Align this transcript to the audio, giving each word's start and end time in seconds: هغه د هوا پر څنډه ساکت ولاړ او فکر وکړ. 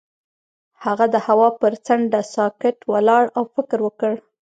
هغه 0.83 1.05
د 1.13 1.15
هوا 1.27 1.49
پر 1.61 1.73
څنډه 1.85 2.21
ساکت 2.35 2.77
ولاړ 2.91 3.23
او 3.37 3.43
فکر 3.55 3.79
وکړ. 3.83 4.13